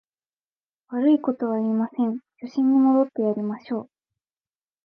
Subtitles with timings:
[0.87, 3.89] 悪いことは言いません、初心に戻ってやりましょう